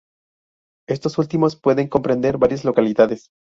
[0.89, 3.29] Estos últimos pueden comprender varias "Localidades".